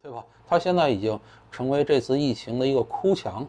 [0.00, 0.24] 对吧？
[0.46, 1.18] 他现在已经
[1.50, 3.46] 成为这次疫情的一个哭墙，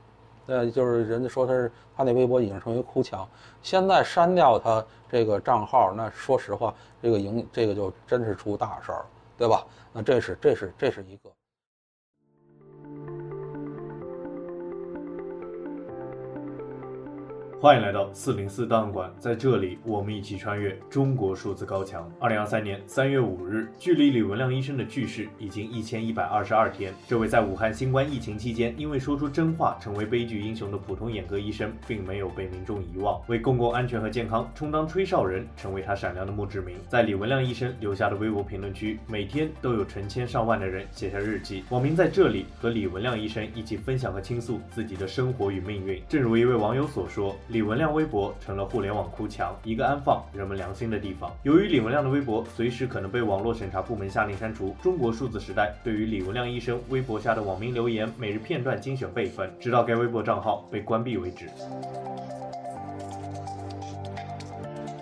[0.47, 3.27] 呃，就是人家说他是他那微博已经成为哭墙，
[3.61, 9.05] 现在删掉他这个账号，那说实话，这个影这个就真是出大事儿，
[9.37, 9.65] 对吧？
[9.93, 11.29] 那这是这是这是一个。
[17.61, 22.09] 欢迎来到四零四档案馆，在这里，我们一起穿越中国数字高墙。
[22.17, 26.93] 二零二三年三月五日，距离李文亮医生的去世已经一千一百二十二天。
[27.05, 36.77] 这位在武汉新冠疫情期间因为说出真话成为悲剧英雄的普通眼科医生，并没有被民众遗忘，为公共安全和健康充当吹哨人，成为他闪亮的墓志铭。
[36.87, 46.01] 在李文亮医生留下的微博评论区，每天都有成千上万的人写下日记，网民在这里和李文亮医生一起分享和倾诉自己的生活与命运。
[46.07, 47.35] 正如一位网友所说。
[47.49, 51.31] 李文亮微博成了互联网哭墙，一个安放人们良心的地方。
[51.41, 61.49] 由于李文亮的微博随时可能被网络审查部门下令删除，中国数字时代对于李文亮医生微博下的网民留言每日片段精选备份，直到该微博账号被关闭为止。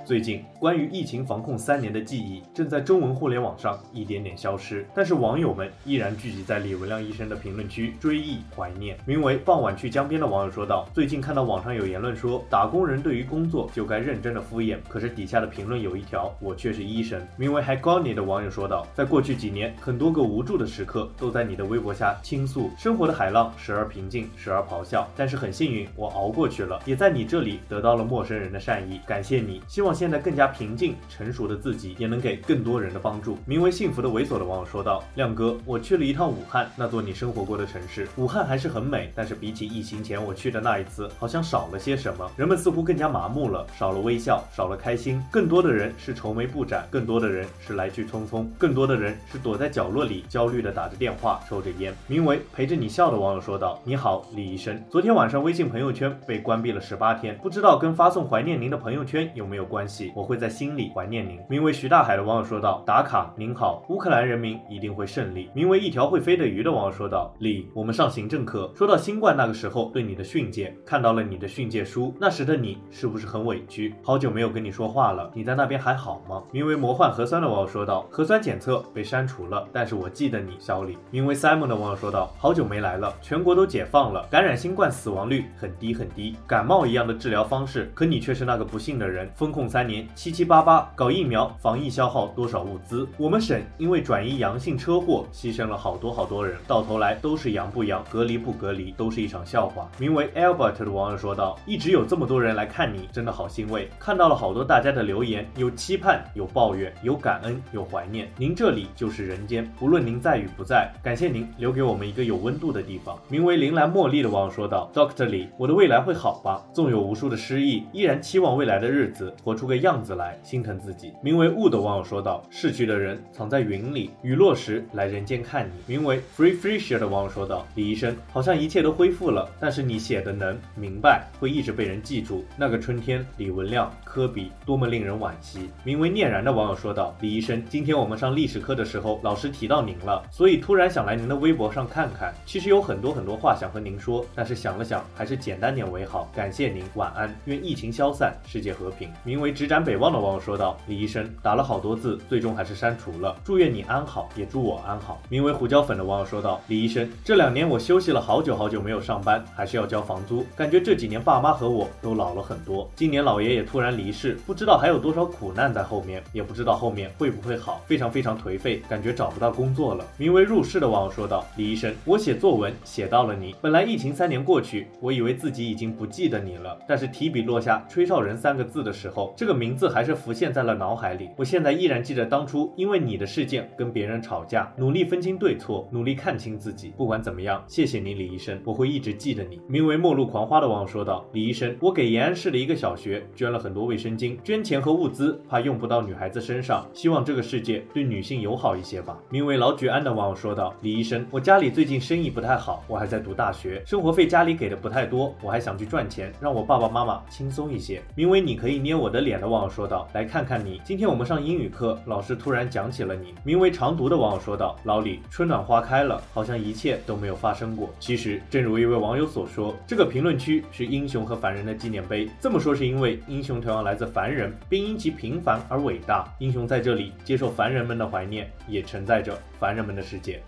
[0.08, 8.98] 最近，关于疫情防控三年的记忆正在中文互联网上一点点消失，但是网友们依然聚集在李文亮医生的评论区追忆怀念。
[9.06, 29.62] 名为“傍晚去江边”的网友说道：“最近看到网上有言论说，打工人对于工作就该认真的敷衍，可是底下的评论有一条，我却是医生。”名为 “Hagoni” 的网友说道：“在过去几年，很多个无助的时刻都在你的微博下倾诉，生活的海浪时而平静，时而咆哮，但是很幸运，我熬过去了，也在你这里得到了陌生人的善意，感谢你。
[29.68, 33.36] 希望。”现在更加平静成熟的自己，也能给更多人的帮助。
[33.46, 38.08] 名为“幸福的猥琐”的网友说道：“亮哥，我去了一趟武汉，那座你生活过的城市。
[38.16, 42.30] 武汉还是很美，但是比起疫情前我去的那一次，好像少了些什么。
[42.38, 54.80] 人们似乎更加麻木了，少了微笑，少了开心，更多的人是愁眉不展，更多的人是来去匆匆，更多的人是躲在角落里焦虑地打着电话，抽着烟。”名为“陪着你笑”的网友说道：“你好，李医生。
[54.92, 61.40] 昨天晚上微信朋友圈被关闭了十八天，不知道跟发送怀念您的朋友圈有没有关？”我会在心里怀念您。
[61.50, 73.94] 名为徐大海的网友说道：“打卡，您好，乌克兰人民一定会胜利。”名为一条会飞的鱼的网友说道：“李，我们上行政课，说到新冠那个时候对你的训诫，看到了你的训诫书，那时的你是不是很委屈？
[74.04, 93.08] 好久没有跟你说话了，你在那边还好吗？”名为魔幻核酸的网友说道：“核酸检测被删除了，但是我记得你，小李。”名为 Simon 的网友说道：“好久没来了，全国都解放了，感染新冠死亡率很低很低，感冒一样的治疗方式，可你却是那个不幸的人，风控三三年七七八八搞疫苗防疫消耗多少物资？
[93.16, 99.88] 我们省因为转移阳性车祸牺牲了好多好多人，到头来都是阳不阳，隔离不隔离，都是一场笑话。
[100.00, 103.88] 名为 Albert 的网友说道：“一直有这么多人来看你，真的好欣慰。
[104.00, 108.28] 看到了好多大家的留言，有期盼，有抱怨，有感恩，有怀念。
[108.36, 116.66] 您这里就是人间，不论您在与不在，感谢您留给我们一个有温度的地方。”名为铃兰茉莉的网友说道：“Doctor 李，我的未来会好吧？
[116.74, 121.14] 纵有无数的失意，依然期望未来的日子活出个样子。”来心疼自己。
[121.22, 132.44] 名为雾的网友说道：“逝去的人藏在云里，雨落时来人间看你。”名为 Free Freesia 的网友说道：“李医生，好像一切都恢复了，但是你写的能明白，会一直被人记住。
[132.58, 142.34] 那个春天，李文亮、科比，多么令人惋惜。”名为念然的网友说道：“李医生，今天我们上历史课的时候，老师提到您了，所以突然想来您的微博上看看。
[142.44, 146.28] 其实有很多很多话想和您说，但是想了想，还是简单点为好。
[146.34, 149.98] 感谢您，晚安，愿疫情消散，世界和平。”名为直斩北。
[149.98, 153.36] 望的网友说道：“李医生打了好多字，最终还是删除了。
[153.44, 162.88] 祝愿你安好，也祝我安好。”名为胡椒粉的网友说道：“李医生，这两年我休息了好久好久没有上班，还是要交房租，感觉这几年爸妈和我都老了很多。
[162.96, 173.56] 今年老爷爷突然离世，不知道还有多少苦难在后面，也不知道后面会不会好，非常非常颓废，感觉找不到工作了。”名为入世的网友说道：“李医生，我写作文写到了你。
[173.62, 181.30] 本来疫情三年过去，我以为自己已经不记得你了，但是提笔落下‘吹哨人’三个字的时候，这个名字。”还是浮现在了脑海里。
[181.38, 186.94] 我现在依然记得当初因为你的事件跟别人吵架，努力分清对错，努力看清自己。
[186.98, 189.62] 不管怎么样，谢谢你，李医生，我会一直记得你。
[189.68, 210.08] 名为末路狂花的网友说道：“李医生，我给延安市的一个小学捐了很多卫生巾，捐钱和物资，怕用不到女孩子身上，希望这个世界对女性友好一些吧。”名为老举安的网友说道：“李医生，我家里最近生意不太好，我还在读大学，生活费家里给的不太多，我还想去赚钱，让我爸爸妈妈轻松一些。”名为你可以捏我的脸的网友说道。
[210.14, 213.36] 来看看你，今天我们上英语课，老师突然讲起了你。
[213.44, 217.90] 名为长读的网友说道：“老李，春暖花开了，好像一切都没有发生过。
[218.00, 222.30] 其实，正如一位网友所说，这个评论区是英雄和凡人的纪念碑。
[222.40, 226.34] 这么说是因为英雄同样来自凡人，并因其平凡而伟大。
[226.40, 230.42] 英雄在这里接受凡人们的怀念，也承载着凡人们的世界。”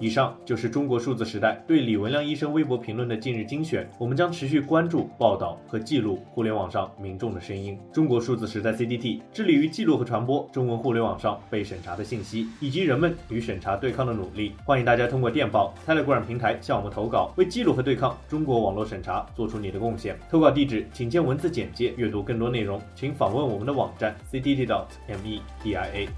[0.00, 3.86] 以上就是中国数字时代对李文亮医生微博评论的近日精选。
[3.98, 7.78] 我们将持续关注、报道和记录互联网上民众的声音。
[7.92, 14.54] 中国数字时代 CDT 致力于记录和传播中文互联网上被审查的信息，以及人们与审查对抗的努力。
[14.64, 20.18] 欢迎大家通过电报、Telegram 平台向我们投稿，为记录和对抗中国网络审查做出你的贡献。
[20.30, 21.92] 投稿地址请见文字简介。
[21.98, 26.08] 阅读更多内容，请访问我们的网站 cdt.media。